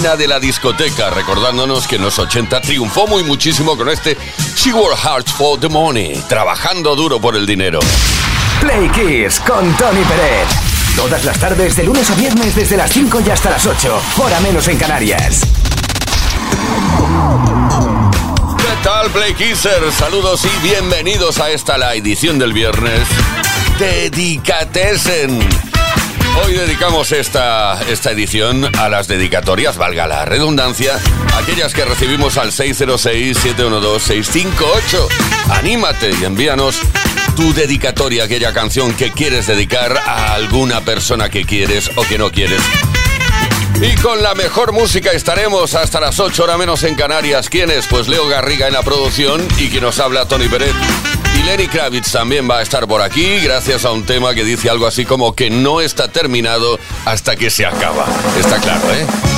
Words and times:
Reina 0.00 0.16
de 0.16 0.28
la 0.28 0.40
discoteca, 0.40 1.10
recordándonos 1.10 1.86
que 1.86 1.96
en 1.96 2.02
los 2.02 2.18
80 2.18 2.62
triunfó 2.62 3.06
muy 3.06 3.22
muchísimo 3.22 3.76
con 3.76 3.90
este 3.90 4.16
She 4.56 4.72
Wore 4.72 4.96
Hearts 4.96 5.30
for 5.30 5.60
the 5.60 5.68
Money, 5.68 6.24
trabajando 6.26 6.96
duro 6.96 7.20
por 7.20 7.36
el 7.36 7.44
dinero. 7.44 7.80
Play 8.62 8.88
Kiss 8.92 9.40
con 9.40 9.70
Tony 9.76 10.02
Pérez. 10.04 10.48
Todas 10.96 11.22
las 11.26 11.38
tardes, 11.38 11.76
de 11.76 11.84
lunes 11.84 12.10
a 12.10 12.14
viernes, 12.14 12.54
desde 12.54 12.78
las 12.78 12.90
5 12.90 13.20
y 13.26 13.30
hasta 13.30 13.50
las 13.50 13.66
8, 13.66 14.02
hora 14.16 14.40
menos 14.40 14.66
en 14.68 14.78
Canarias. 14.78 15.42
¿Qué 18.56 18.82
tal, 18.82 19.10
Play 19.10 19.34
Kissers? 19.34 19.94
Saludos 19.98 20.46
y 20.46 20.66
bienvenidos 20.66 21.38
a 21.40 21.50
esta, 21.50 21.76
la 21.76 21.94
edición 21.94 22.38
del 22.38 22.54
viernes. 22.54 23.06
Dedicatesen 23.78 25.69
Hoy 26.36 26.54
dedicamos 26.54 27.10
esta, 27.12 27.80
esta 27.88 28.10
edición 28.12 28.70
a 28.78 28.88
las 28.88 29.08
dedicatorias, 29.08 29.76
valga 29.76 30.06
la 30.06 30.24
redundancia, 30.24 30.98
aquellas 31.36 31.74
que 31.74 31.84
recibimos 31.84 32.38
al 32.38 32.52
606-712-658. 32.52 35.08
Anímate 35.50 36.12
y 36.20 36.24
envíanos 36.24 36.80
tu 37.36 37.52
dedicatoria, 37.52 38.24
aquella 38.24 38.52
canción 38.52 38.94
que 38.94 39.12
quieres 39.12 39.46
dedicar 39.46 40.00
a 40.06 40.34
alguna 40.34 40.80
persona 40.82 41.28
que 41.28 41.44
quieres 41.44 41.90
o 41.96 42.02
que 42.02 42.18
no 42.18 42.30
quieres. 42.30 42.60
Y 43.80 43.94
con 43.96 44.22
la 44.22 44.34
mejor 44.34 44.72
música 44.72 45.10
estaremos 45.12 45.74
hasta 45.74 46.00
las 46.00 46.20
8 46.20 46.44
horas 46.44 46.58
menos 46.58 46.82
en 46.84 46.94
Canarias. 46.94 47.48
¿Quién 47.48 47.70
es? 47.70 47.86
Pues 47.86 48.08
Leo 48.08 48.28
Garriga 48.28 48.66
en 48.66 48.74
la 48.74 48.82
producción 48.82 49.40
y 49.58 49.70
que 49.70 49.80
nos 49.80 49.98
habla 50.00 50.28
Tony 50.28 50.48
Peret. 50.48 50.74
Y 51.40 51.42
Lenny 51.42 51.68
Kravitz 51.68 52.12
también 52.12 52.48
va 52.50 52.58
a 52.58 52.62
estar 52.62 52.86
por 52.86 53.00
aquí 53.00 53.38
gracias 53.40 53.86
a 53.86 53.92
un 53.92 54.04
tema 54.04 54.34
que 54.34 54.44
dice 54.44 54.68
algo 54.68 54.86
así 54.86 55.06
como 55.06 55.34
que 55.34 55.48
no 55.48 55.80
está 55.80 56.08
terminado 56.08 56.78
hasta 57.06 57.34
que 57.34 57.48
se 57.48 57.64
acaba. 57.64 58.04
Está 58.38 58.58
claro, 58.58 58.92
¿eh? 58.92 59.29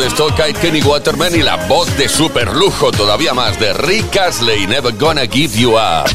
de 0.00 0.08
Stalkite, 0.08 0.58
Kenny 0.60 0.80
Waterman 0.80 1.34
y 1.34 1.42
la 1.42 1.56
voz 1.66 1.94
de 1.98 2.08
super 2.08 2.54
lujo 2.54 2.90
todavía 2.90 3.34
más 3.34 3.60
de 3.60 3.74
Rick 3.74 4.16
Astley, 4.16 4.66
Never 4.66 4.96
Gonna 4.96 5.26
Give 5.26 5.54
You 5.54 5.72
Up. 5.72 6.08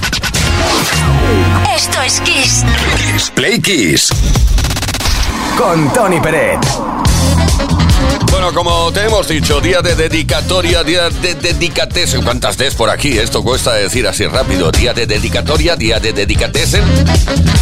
Esto 1.76 2.02
es 2.02 2.20
Kiss. 2.22 2.64
Kiss 2.98 3.32
Play 3.36 3.62
Kiss. 3.62 4.10
Con 5.56 5.94
Tony 5.94 6.20
Pérez. 6.20 6.60
Bueno, 8.32 8.52
como 8.54 8.92
te 8.92 9.06
hemos 9.06 9.28
dicho, 9.28 9.62
día 9.62 9.82
de 9.82 9.96
dedicatoria, 9.96 10.84
día 10.84 11.10
de 11.10 11.36
dedicatesen. 11.36 12.24
¿Cuántas 12.24 12.58
Ds 12.58 12.76
por 12.76 12.90
aquí? 12.90 13.18
Esto 13.18 13.44
cuesta 13.44 13.74
decir 13.74 14.08
así 14.08 14.26
rápido. 14.26 14.72
Día 14.72 14.94
de 14.94 15.06
dedicatoria, 15.06 15.76
día 15.76 16.00
de 16.00 16.12
dedicatesen. 16.12 16.84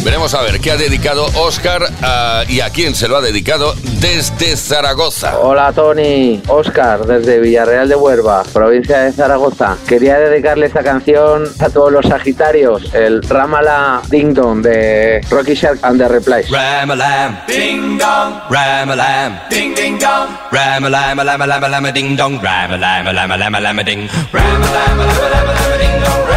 Veremos 0.03 0.33
a 0.33 0.41
ver 0.41 0.59
qué 0.59 0.71
ha 0.71 0.77
dedicado 0.77 1.25
Oscar 1.35 1.83
ah, 2.01 2.43
y 2.47 2.61
a 2.61 2.69
quién 2.69 2.95
se 2.95 3.07
lo 3.07 3.17
ha 3.17 3.21
dedicado 3.21 3.75
desde 3.99 4.55
Zaragoza. 4.55 5.37
Hola 5.39 5.73
Tony, 5.73 6.41
Oscar 6.47 7.05
desde 7.05 7.39
Villarreal 7.39 7.89
de 7.89 7.95
Huerva, 7.95 8.43
provincia 8.53 8.99
de 8.99 9.11
Zaragoza. 9.11 9.77
Quería 9.87 10.17
dedicarle 10.17 10.67
esta 10.67 10.83
canción 10.83 11.43
a 11.59 11.69
todos 11.69 11.91
los 11.91 12.05
Sagitarios, 12.05 12.93
el 12.93 13.21
Ramala 13.23 14.01
Ding 14.09 14.33
Dong 14.33 14.61
de 14.61 15.21
Rocky 15.29 15.53
Shark 15.53 15.79
and 15.83 15.99
the 15.99 16.07
Replays. 16.07 16.47
Ramalam, 16.49 17.45
ding 17.47 17.97
dong, 17.97 18.41
ramalam, 18.49 19.49
ding 19.49 19.75
ding 19.75 19.99
dong, 19.99 20.29
ramalam, 20.51 21.23
lama 21.23 21.45
lama 21.45 21.67
lama 21.67 21.91
ding 21.91 22.15
dong, 22.15 22.39
ramalam, 22.41 23.13
lama 23.13 23.37
lama 23.37 23.59
lama 23.59 23.83
ding, 23.83 24.07
ramalam, 24.31 24.97
lama 24.97 25.29
lama 25.29 25.53
lama 25.53 25.77
ding 25.77 26.03
dong. 26.03 26.28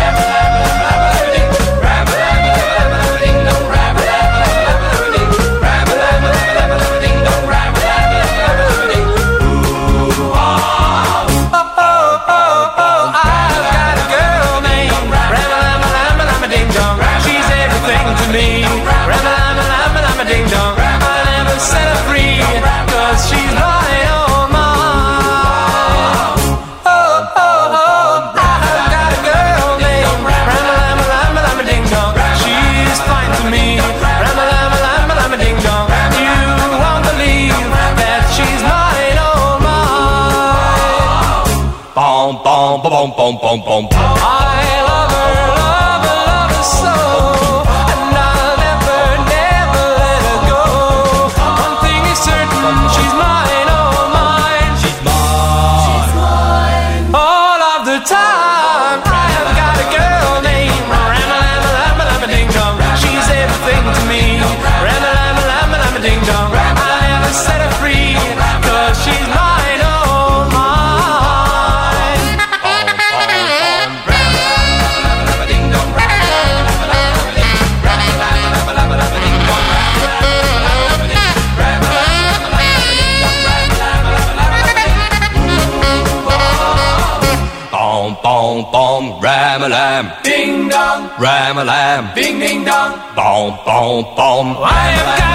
ram 91.22 91.58
a 91.58 91.64
lam, 91.64 92.14
ding 92.16 92.40
ding 92.40 92.64
dong, 92.64 92.98
boom 93.14 93.50
boom 93.64 94.02
boom. 94.16 94.46
I 94.58 94.90
have 94.96 95.18
got 95.18 95.31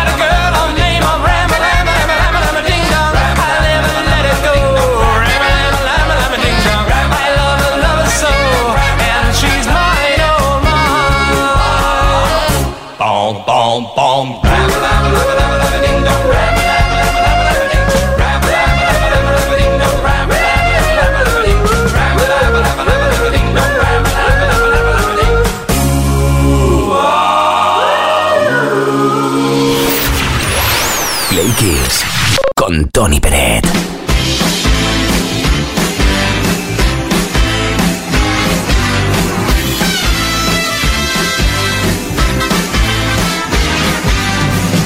Toni 32.97 33.19
Peret. 33.19 33.61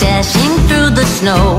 Dashing 0.01 0.57
through 0.67 0.89
the 0.89 1.05
snow 1.05 1.50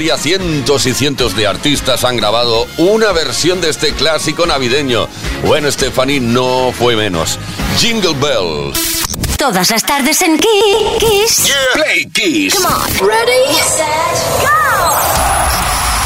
historia, 0.00 0.16
cientos 0.16 0.86
y 0.86 0.94
cientos 0.94 1.36
de 1.36 1.46
artistas 1.46 2.04
han 2.04 2.16
grabado 2.16 2.66
una 2.78 3.12
versión 3.12 3.60
de 3.60 3.68
este 3.68 3.92
clásico 3.92 4.46
navideño. 4.46 5.06
Bueno, 5.44 5.70
Stephanie 5.70 6.20
no 6.20 6.72
fue 6.72 6.96
menos. 6.96 7.38
Jingle 7.76 8.14
Bells. 8.14 9.04
Todas 9.36 9.70
las 9.70 9.82
tardes 9.82 10.22
en 10.22 10.38
Kiss. 10.38 11.52
Play 11.74 12.06
Kiss. 12.12 12.54
Come 12.54 12.66
on. 12.66 13.08
Ready, 13.08 13.54
set, 13.54 14.40
go. 14.40 14.48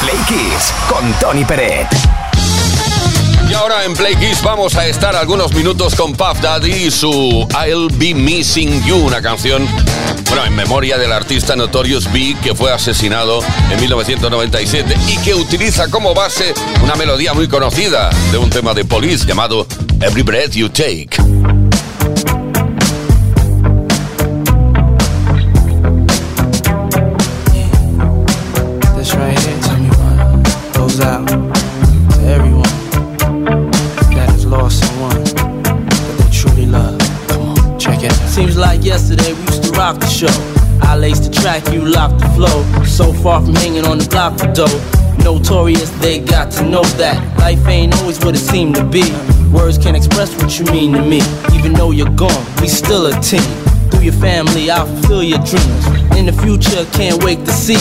Play 0.01 0.19
Kiss 0.27 0.73
con 0.89 1.13
Tony 1.21 1.45
Peret. 1.45 1.87
Y 3.49 3.55
ahora 3.55 3.85
en 3.85 3.95
Play 3.95 4.17
Kiss 4.17 4.43
vamos 4.43 4.75
a 4.75 4.87
estar 4.87 5.15
algunos 5.15 5.55
minutos 5.55 5.95
con 5.95 6.15
Puff 6.15 6.41
Daddy 6.41 6.87
y 6.87 6.91
su 6.91 7.47
I'll 7.65 7.91
Be 7.93 8.13
Missing 8.13 8.85
You, 8.85 8.97
una 8.97 9.23
canción, 9.23 9.69
bueno, 10.29 10.45
en 10.45 10.55
memoria 10.55 10.99
del 10.99 11.13
artista 11.13 11.57
Notorious 11.57 12.11
Big 12.13 12.39
que 12.41 12.55
fue 12.55 12.73
asesinado 12.73 13.41
en 13.71 13.81
1997 13.81 14.95
y 15.09 15.17
que 15.19 15.35
utiliza 15.35 15.89
como 15.91 16.15
base 16.15 16.55
una 16.83 16.95
melodía 16.95 17.35
muy 17.35 17.49
conocida 17.49 18.11
de 18.33 18.39
un 18.39 18.51
tema 18.51 18.75
de 18.75 18.85
Police 18.85 19.27
llamado 19.27 19.67
Every 20.01 20.23
Breath 20.23 20.53
You 20.53 20.69
Take. 20.69 21.11
This 28.97 29.15
right 29.15 29.39
here, 29.39 29.61
tell 29.61 29.79
me 29.79 29.89
what 29.91 30.75
goes 30.75 31.01
out 31.01 31.27
to 31.29 31.37
everyone 32.27 32.63
that 34.15 34.29
has 34.31 34.47
lost 34.47 34.85
someone 34.85 35.25
that 35.25 36.17
they 36.19 36.31
truly 36.31 36.67
love. 36.67 36.99
Come 37.29 37.43
on, 37.51 37.79
check 37.79 38.03
it 38.03 38.13
out. 38.13 38.29
Seems 38.31 38.57
like 38.57 38.74
show. 40.15 40.31
I 40.81 40.97
laced 40.97 41.25
the 41.25 41.31
track, 41.31 41.67
you 41.73 41.81
locked 41.85 42.21
the 42.21 42.29
flow. 42.37 42.85
So 42.85 43.13
far 43.13 43.43
from 43.45 43.55
hanging 43.55 43.85
on 43.85 43.99
the 43.99 44.09
block 44.09 44.39
for 44.39 44.47
dough. 44.53 44.79
Notorious, 45.25 45.91
they 45.99 46.21
got 46.21 46.53
to 46.53 46.63
know 46.63 46.85
that 47.03 47.17
life 47.39 47.67
ain't 47.67 47.95
always 47.97 48.19
what 48.25 48.35
it 48.37 48.39
seemed 48.39 48.77
to 48.77 48.85
be. 48.85 49.11
Words 49.51 49.77
can't 49.79 49.97
express 49.97 50.31
what 50.41 50.59
you 50.59 50.67
mean 50.67 50.93
to 50.93 51.03
me. 51.03 51.21
Even 51.53 51.73
though 51.73 51.91
you're 51.91 52.15
gone, 52.15 52.45
we 52.61 52.69
still 52.69 53.07
a 53.07 53.21
team. 53.21 53.43
Through 53.91 54.05
your 54.11 54.15
family, 54.15 54.71
I'll 54.71 54.87
fulfill 54.87 55.23
your 55.25 55.39
dreams. 55.39 55.85
In 56.17 56.27
the 56.27 56.37
future, 56.45 56.85
can't 56.93 57.23
wait 57.25 57.45
to 57.47 57.53
see 57.53 57.81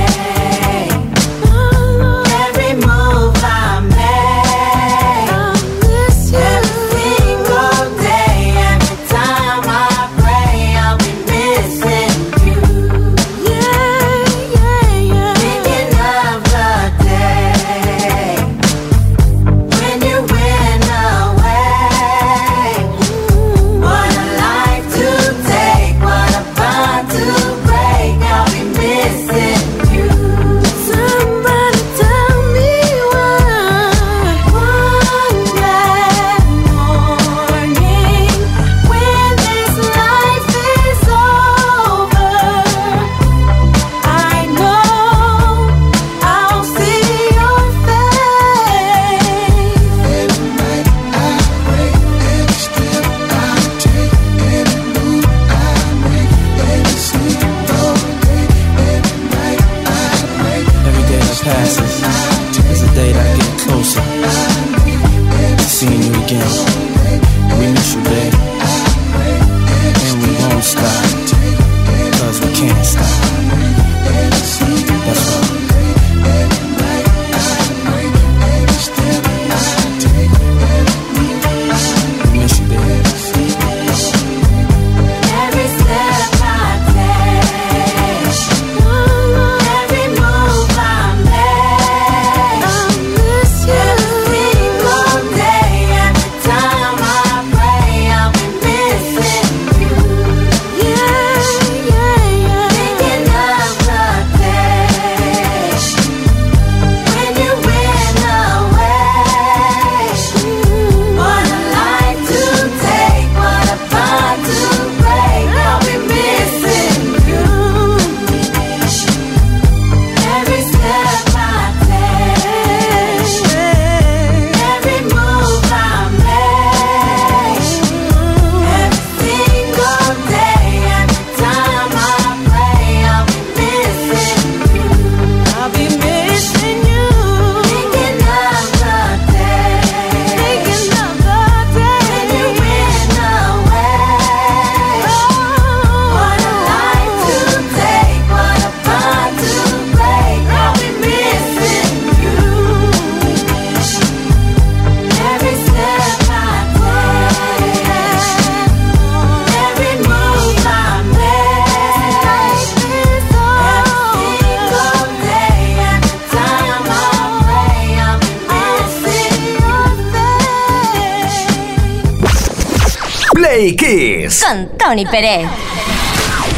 Play 173.61 173.75
Kiss. 173.75 174.43
Con 174.43 174.75
Tony 174.75 175.05
Pérez. 175.05 175.47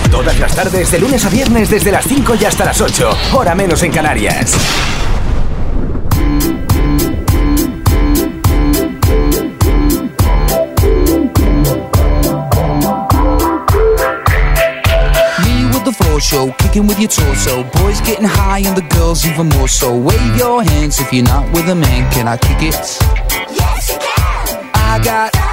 Todas 0.10 0.39
las 0.39 0.56
tardes, 0.56 0.89
de 0.89 1.00
lunes 1.00 1.26
a 1.26 1.30
viernes, 1.30 1.70
desde 1.70 1.92
las 1.92 2.06
5 2.06 2.36
y 2.39 2.46
hasta 2.46 2.63
las 2.63 2.80
8. 2.80 3.18
Hora 3.34 3.54
menos 3.56 3.84
en 3.84 3.92
Canarias. 3.92 4.56
Me 15.39 15.66
with 15.74 15.84
the 15.84 15.92
floor 15.92 16.22
show, 16.22 16.56
kicking 16.60 16.88
with 16.88 17.00
your 17.00 17.10
torso. 17.10 17.66
Boys 17.82 18.00
getting 18.06 18.24
high 18.26 18.66
and 18.66 18.78
the 18.78 18.96
girls 18.96 19.26
even 19.26 19.50
more 19.50 19.68
so. 19.68 19.94
Wave 19.94 20.38
your 20.38 20.63
hands 20.63 21.02
if 21.02 21.12
you're 21.12 21.28
not 21.28 21.52
with 21.52 21.68
a 21.68 21.76
man. 21.76 22.10
Can 22.13 22.30
I 22.30 22.38
kick 22.38 22.62
it? 22.62 22.98
Yes, 23.52 23.89
you 23.89 23.98
can. 24.00 24.72
I 24.76 25.00
got, 25.04 25.53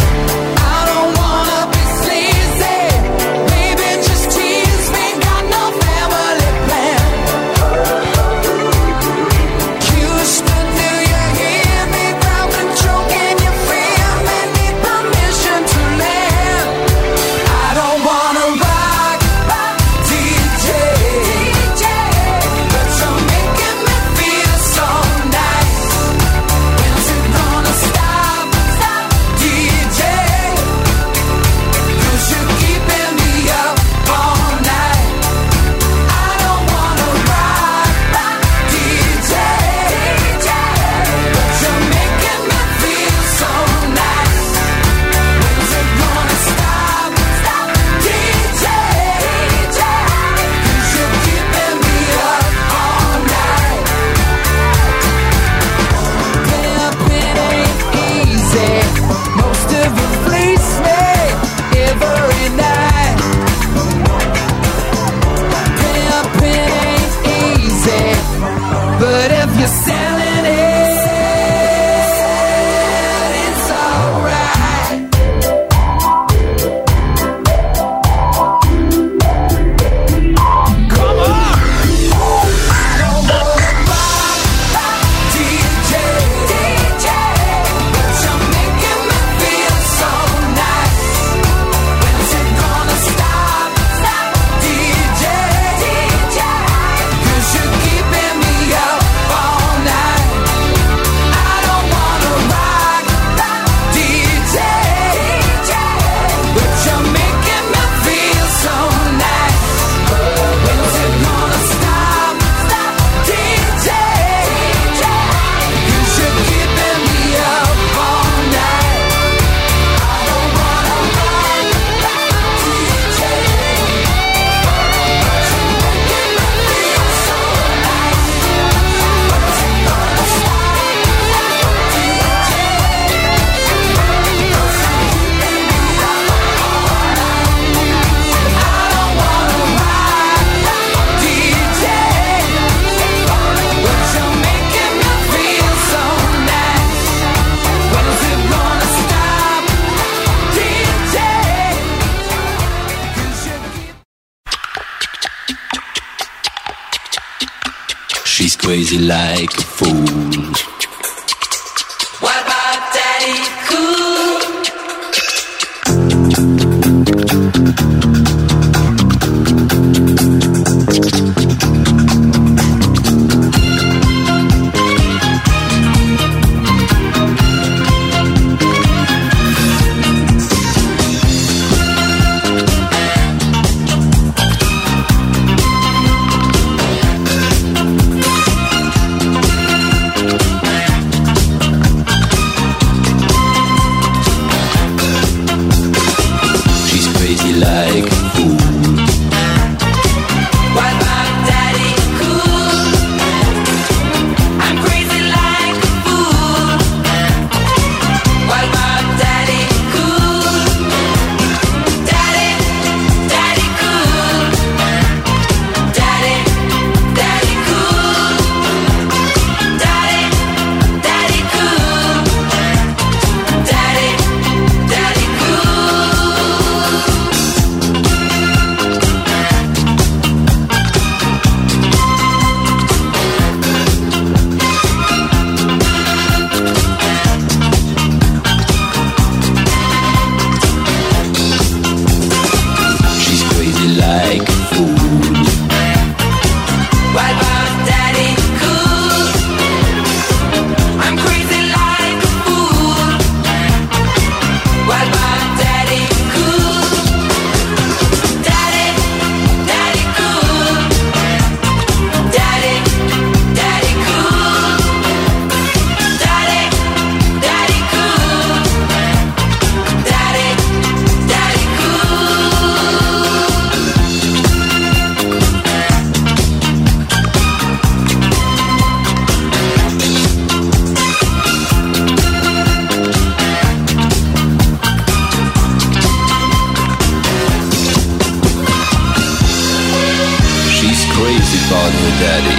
Crazy 291.21 291.59
about 291.67 291.93
her 292.01 292.13
daddy. 292.23 292.57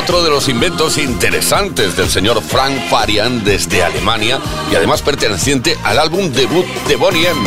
Otro 0.10 0.24
de 0.24 0.32
los 0.32 0.50
inventos 0.50 0.98
interesantes 0.98 1.96
del 1.96 2.10
señor 2.10 2.42
Frank 2.42 2.90
Farian 2.90 3.44
desde 3.44 3.84
Alemania 3.84 4.40
y 4.72 4.76
además 4.76 5.04
perteneciente 5.04 5.78
al 5.84 6.00
álbum 6.00 6.32
debut 6.32 6.66
de 6.88 6.96
Bonnie 6.96 7.28
M. 7.28 7.40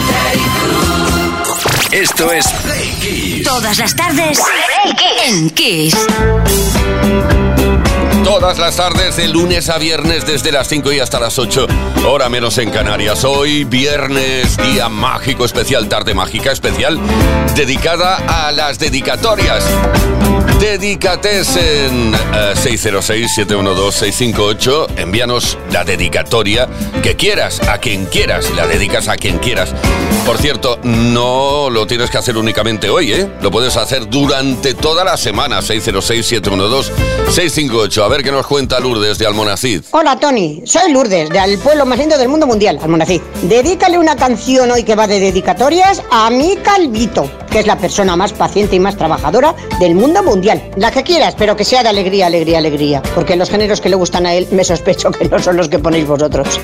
Esto 1.91 2.31
es 2.31 2.47
Play 2.63 2.89
Kiss. 3.01 3.43
Todas 3.43 3.79
las 3.79 3.97
tardes 3.97 4.39
en 5.27 5.51
Kiss. 5.51 5.97
Todas 8.23 8.59
las 8.61 8.77
tardes 8.77 9.17
de 9.17 9.27
lunes 9.27 9.69
a 9.69 9.79
viernes 9.79 10.25
desde 10.25 10.53
las 10.53 10.69
5 10.69 10.93
y 10.93 11.01
hasta 11.01 11.19
las 11.19 11.41
8, 11.41 11.67
hora 12.07 12.29
menos 12.29 12.59
en 12.59 12.71
Canarias. 12.71 13.25
Hoy 13.25 13.65
viernes, 13.65 14.57
día 14.59 14.89
mágico 14.89 15.45
especial, 15.45 15.89
tarde 15.89 16.15
mágica 16.15 16.53
especial, 16.53 17.01
dedicada 17.57 18.47
a 18.47 18.53
las 18.53 18.79
dedicatorias. 18.79 19.65
Dedicates 20.63 21.57
en 21.57 22.15
eh, 22.15 22.55
606-712-658. 22.55 24.97
Envíanos 24.97 25.59
la 25.73 25.83
dedicatoria 25.83 26.69
que 27.03 27.17
quieras, 27.17 27.61
a 27.69 27.79
quien 27.79 28.07
quieras. 28.07 28.49
La 28.55 28.69
dedicas 28.69 29.09
a 29.09 29.17
quien 29.17 29.39
quieras. 29.39 29.75
Por 30.25 30.39
cierto, 30.39 30.79
no 30.85 31.69
lo 31.69 31.89
tienes 31.89 32.11
que 32.11 32.19
hacer 32.19 32.37
únicamente 32.37 32.91
hoy, 32.91 33.13
¿eh? 33.13 33.29
Lo 33.41 33.51
puedes 33.51 33.77
hacer 33.77 34.09
durante 34.09 34.75
toda 34.75 35.03
la 35.03 35.17
semana. 35.17 35.63
606-712-658. 35.63 38.05
A 38.05 38.07
ver 38.07 38.23
qué 38.23 38.31
nos 38.31 38.47
cuenta 38.47 38.79
Lourdes 38.79 39.19
de 39.19 39.27
Almonacid. 39.27 39.83
Hola 39.91 40.21
Tony, 40.21 40.63
soy 40.65 40.93
Lourdes, 40.93 41.29
del 41.29 41.59
pueblo 41.59 41.87
más 41.87 41.99
lindo 41.99 42.17
del 42.17 42.29
mundo 42.29 42.47
mundial, 42.47 42.79
Almonacid. 42.81 43.21
Dedícale 43.43 43.99
una 43.99 44.15
canción 44.15 44.71
hoy 44.71 44.85
que 44.85 44.95
va 44.95 45.09
de 45.09 45.19
dedicatorias 45.19 46.05
a 46.13 46.31
mi 46.31 46.55
Calvito, 46.55 47.29
que 47.53 47.59
es 47.61 47.67
la 47.67 47.77
persona 47.77 48.17
más 48.17 48.33
paciente 48.33 48.77
y 48.77 48.81
más 48.81 48.97
trabajadora 48.97 49.55
del 49.79 49.95
mundo 49.95 50.23
mundial. 50.23 50.71
La 50.77 50.91
que 50.91 51.03
quieras, 51.03 51.35
pero 51.37 51.55
que 51.55 51.65
sea 51.65 51.83
de 51.83 51.91
alegría, 51.91 52.27
alegría, 52.27 52.59
alegría. 52.59 53.03
Porque 53.15 53.37
los 53.37 53.51
géneros 53.51 53.81
que 53.81 53.91
le 53.91 53.97
gustan 53.97 54.25
a 54.25 54.33
él 54.33 54.49
me 54.53 54.65
sospecho 54.65 55.11
que 55.13 55.29
no 55.29 55.39
son 55.39 55.59
los 55.59 55.69
que 55.69 55.79
ponéis 55.79 56.07
vosotros. 56.07 56.59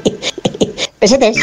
Pesetes. 0.98 1.36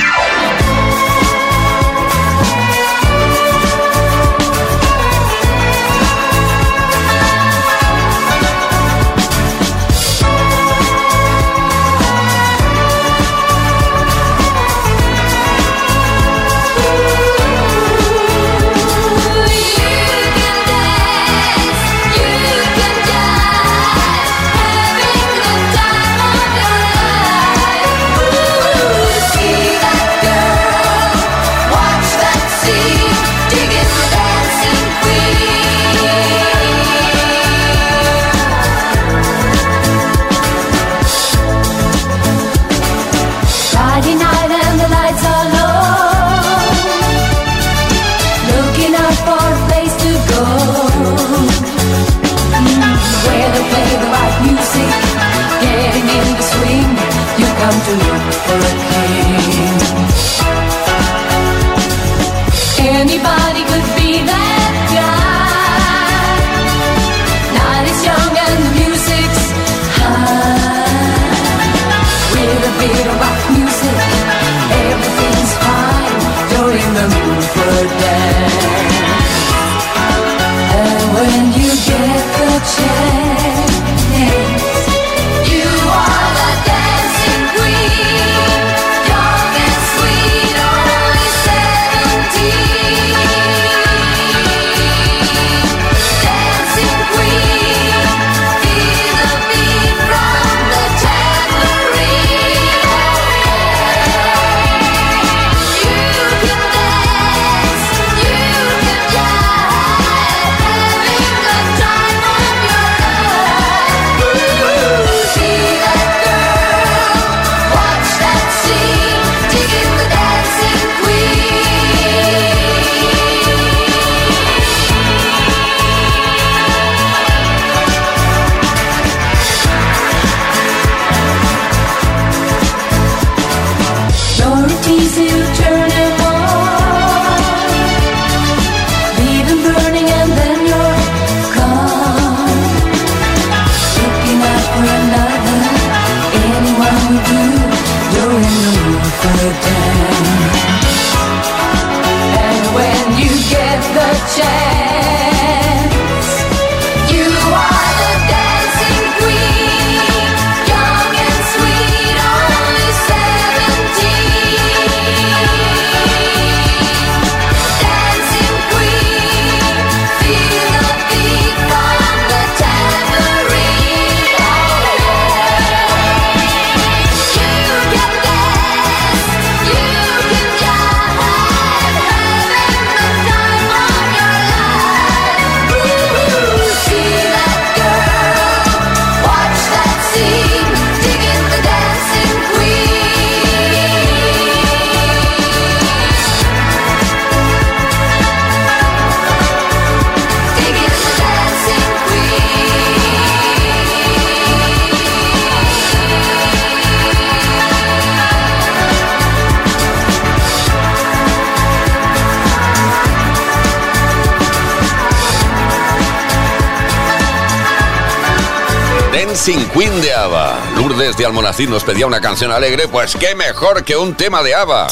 Lourdes 220.96 221.17
de 221.17 221.25
Almonacid 221.25 221.67
nos 221.67 221.83
pedía 221.83 222.08
una 222.08 222.21
canción 222.21 222.54
alegre, 222.54 222.87
pues 222.87 223.17
qué 223.17 223.35
mejor 223.35 223.83
que 223.83 223.98
un 223.98 224.15
tema 224.15 224.41
de 224.41 224.56
ABBA. 224.56 224.87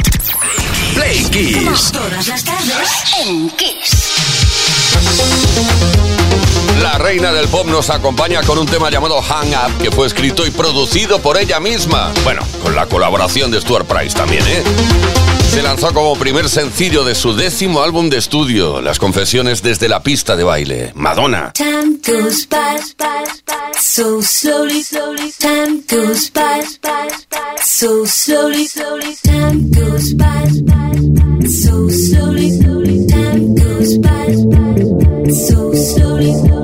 Play 0.96 1.24
Kiss. 1.32 1.94
Todas 1.94 2.28
las 2.28 2.44
tardes 2.44 2.90
en 3.22 3.50
Kiss. 3.52 4.04
La 6.84 6.98
reina 6.98 7.32
del 7.32 7.48
pop 7.48 7.66
nos 7.66 7.90
acompaña 7.90 8.44
con 8.44 8.60
un 8.60 8.66
tema 8.66 8.90
llamado 8.90 9.22
Hang 9.22 9.52
Up, 9.52 9.82
que 9.82 9.90
fue 9.90 10.06
escrito 10.06 10.46
y 10.46 10.52
producido 10.52 11.20
por 11.20 11.38
ella 11.38 11.62
misma. 11.62 12.12
Bueno, 12.26 12.42
con 12.62 12.76
la 12.76 12.88
colaboración 12.88 13.52
de 13.52 13.62
Stuart 13.62 13.88
Price 13.88 14.14
también, 14.14 14.44
¿eh? 14.46 14.62
Se 15.50 15.64
lanzó 15.64 15.94
como 15.94 16.18
primer 16.18 16.50
sencillo 16.50 17.06
de 17.06 17.16
su 17.16 17.38
décimo 17.38 17.82
álbum 17.82 18.10
de 18.10 18.18
estudio, 18.18 18.82
Las 18.82 19.00
confesiones 19.00 19.64
desde 19.64 19.88
la 19.88 20.04
pista 20.04 20.36
de 20.36 20.44
baile, 20.44 20.92
Madonna. 20.94 21.54
So 27.64 28.06
slowly, 35.74 36.63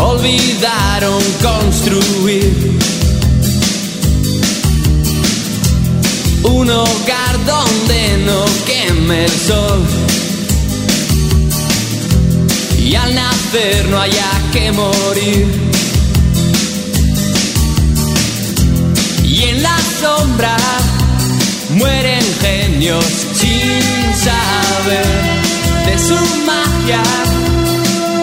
Olvidaron 0.00 1.22
construir 1.42 2.78
un 6.42 6.70
hogar 6.70 7.44
donde 7.44 8.24
no 8.24 8.44
queme 8.66 9.24
el 9.26 9.30
sol. 9.30 9.82
Y 12.78 12.94
al 12.94 13.14
nacer 13.14 13.88
no 13.90 14.00
haya 14.00 14.30
que 14.52 14.72
morir. 14.72 15.46
Y 19.22 19.42
en 19.44 19.62
la 19.62 19.76
sombra 20.00 20.56
mueren 21.70 22.24
genios 22.40 23.04
sin 23.34 24.16
saber 24.24 25.06
de 25.86 25.98
su 25.98 26.16
magia 26.46 27.02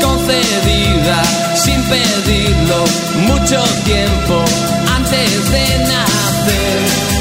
concedida 0.01 1.46
sin 1.67 1.83
pedirlo 1.83 2.85
mucho 3.27 3.61
tiempo 3.83 4.45
antes 4.95 5.51
de 5.51 5.77
nacer. 5.79 7.16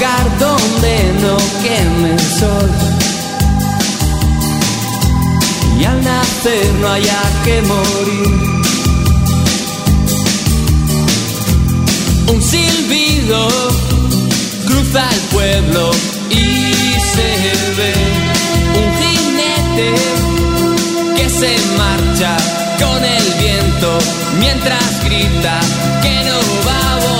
Donde 0.00 1.12
no 1.20 1.36
queme 1.62 2.12
el 2.12 2.20
sol 2.20 2.70
y 5.78 5.84
al 5.84 6.02
nacer 6.02 6.72
no 6.80 6.88
haya 6.88 7.22
que 7.44 7.60
morir. 7.60 8.34
Un 12.32 12.40
silbido 12.42 13.48
cruza 14.66 15.06
el 15.10 15.20
pueblo 15.32 15.90
y 16.30 16.72
se 17.14 17.30
ve 17.76 17.92
un 18.80 18.88
jinete 19.00 19.94
que 21.16 21.28
se 21.28 21.58
marcha 21.76 22.36
con 22.78 23.04
el 23.04 23.24
viento 23.38 23.98
mientras 24.38 25.04
grita 25.04 25.60
que 26.02 26.24
no 26.24 26.38
va 26.66 26.92
a 26.92 26.96
volver. 26.96 27.19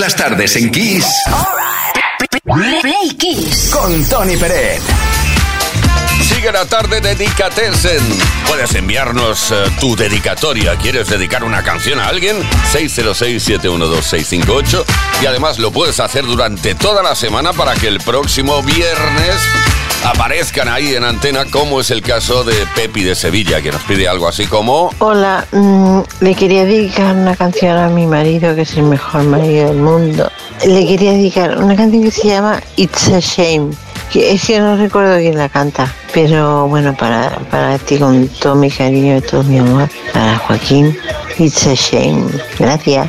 Todas 0.00 0.14
las 0.14 0.30
tardes 0.30 0.56
en 0.56 0.70
Kiss. 0.70 1.04
Play 2.80 3.10
Kiss. 3.18 3.68
Con 3.70 4.02
Tony 4.08 4.38
Peret. 4.38 4.80
Sigue 6.22 6.50
la 6.50 6.64
tarde 6.64 7.02
Dedicatessen. 7.02 8.00
Puedes 8.46 8.74
enviarnos 8.76 9.50
eh, 9.50 9.56
tu 9.78 9.94
dedicatoria. 9.96 10.76
¿Quieres 10.76 11.10
dedicar 11.10 11.44
una 11.44 11.62
canción 11.62 12.00
a 12.00 12.06
alguien? 12.06 12.38
606-712-658. 12.72 14.84
Y 15.20 15.26
además 15.26 15.58
lo 15.58 15.70
puedes 15.70 16.00
hacer 16.00 16.24
durante 16.24 16.74
toda 16.74 17.02
la 17.02 17.14
semana 17.14 17.52
para 17.52 17.74
que 17.74 17.88
el 17.88 17.98
próximo 17.98 18.62
viernes 18.62 19.36
aparezcan 20.04 20.68
ahí 20.68 20.94
en 20.94 21.04
antena, 21.04 21.44
como 21.46 21.80
es 21.80 21.90
el 21.90 22.02
caso 22.02 22.44
de 22.44 22.54
Pepi 22.74 23.04
de 23.04 23.14
Sevilla, 23.14 23.60
que 23.60 23.70
nos 23.70 23.82
pide 23.82 24.08
algo 24.08 24.28
así 24.28 24.46
como... 24.46 24.90
Hola, 24.98 25.46
mm, 25.52 26.00
le 26.20 26.34
quería 26.34 26.64
dedicar 26.64 27.14
una 27.14 27.36
canción 27.36 27.76
a 27.76 27.88
mi 27.88 28.06
marido, 28.06 28.54
que 28.54 28.62
es 28.62 28.76
el 28.76 28.84
mejor 28.84 29.24
marido 29.24 29.68
del 29.68 29.78
mundo. 29.78 30.30
Le 30.66 30.86
quería 30.86 31.12
dedicar 31.12 31.58
una 31.58 31.76
canción 31.76 32.04
que 32.04 32.10
se 32.10 32.28
llama 32.28 32.60
It's 32.76 33.08
a 33.08 33.20
Shame. 33.20 33.70
Que 34.12 34.32
es 34.32 34.44
que 34.44 34.58
no 34.58 34.76
recuerdo 34.76 35.16
quién 35.18 35.38
la 35.38 35.48
canta, 35.48 35.92
pero 36.12 36.66
bueno, 36.66 36.96
para, 36.96 37.30
para 37.50 37.78
ti 37.78 37.96
con 37.98 38.26
todo 38.28 38.56
mi 38.56 38.68
cariño 38.68 39.18
y 39.18 39.20
todo 39.20 39.44
mi 39.44 39.58
amor, 39.58 39.88
para 40.12 40.36
Joaquín, 40.38 40.96
It's 41.38 41.66
a 41.66 41.74
Shame. 41.74 42.26
Gracias. 42.58 43.08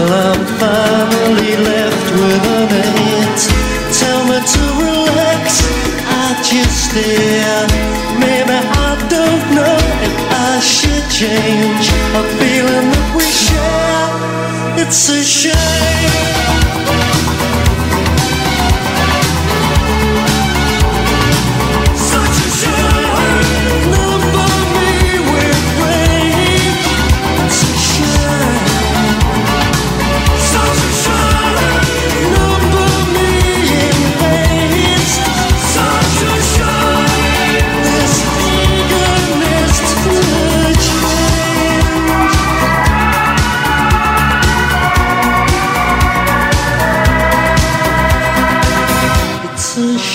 Till 0.00 0.14
I'm 0.14 0.46
finally 0.58 1.56
left 1.56 2.08
with 2.16 2.44
a 2.56 2.60
mate. 2.72 3.42
Tell 4.00 4.22
me 4.30 4.38
to 4.54 4.64
relax, 4.80 5.60
I 6.08 6.40
just 6.40 6.76
stare. 6.88 7.66
Maybe 8.18 8.56
I 8.88 8.96
don't 9.14 9.46
know 9.56 9.76
if 10.08 10.16
I 10.48 10.60
should 10.60 11.06
change. 11.20 11.86
A 12.16 12.22
feeling 12.38 12.88
that 12.94 13.08
we 13.14 13.26
share. 13.44 14.08
It's 14.82 15.10
a 15.10 15.22
shame. 15.22 16.99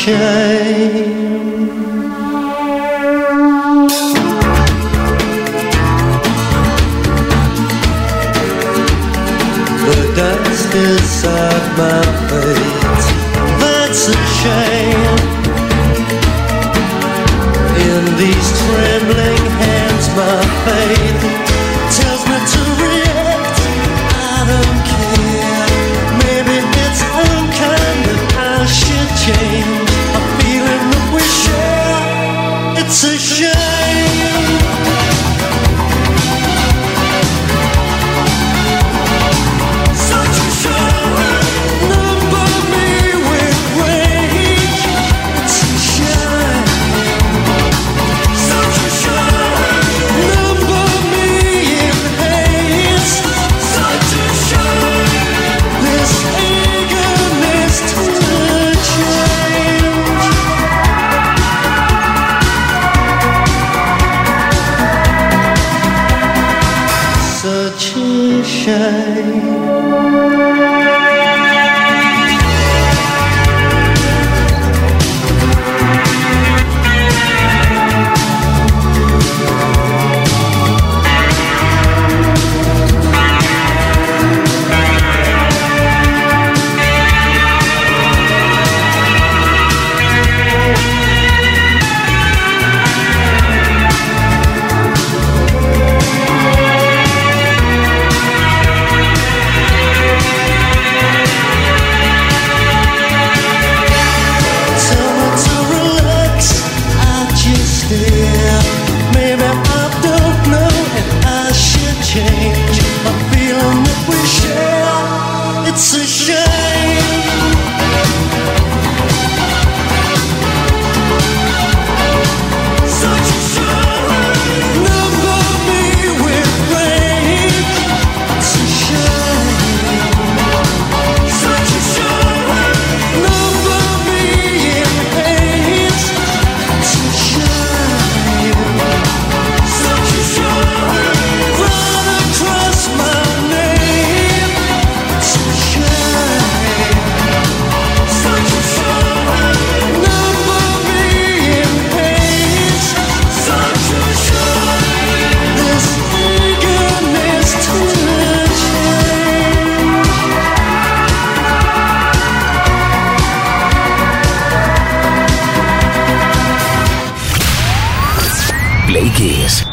shine. 0.06 0.55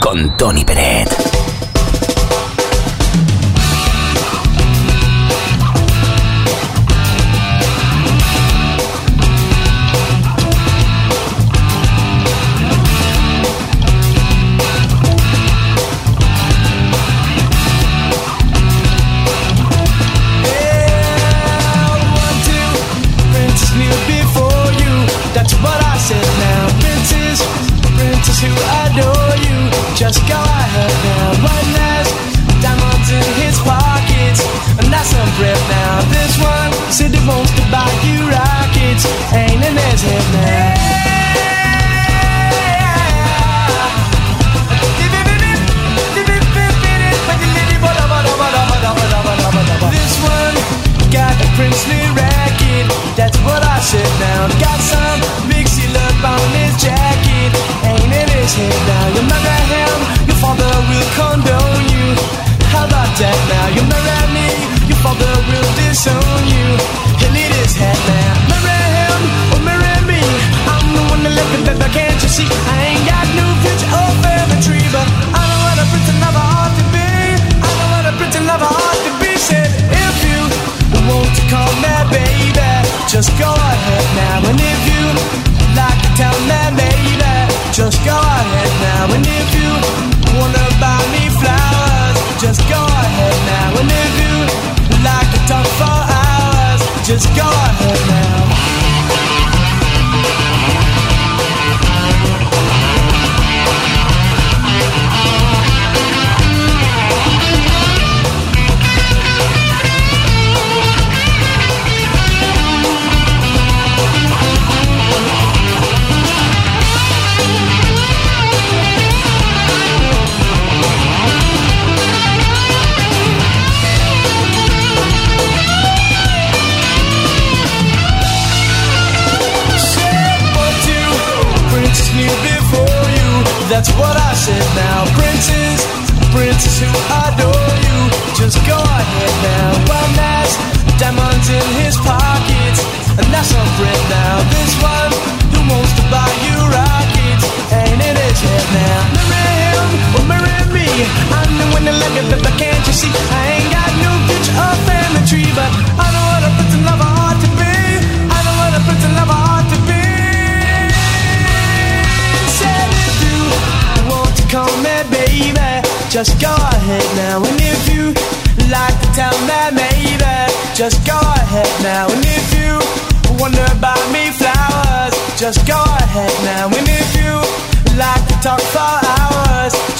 Con 0.03 0.37
Tony 0.37 0.65
Peret. 0.65 1.12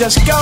Just 0.03 0.27
go 0.27 0.42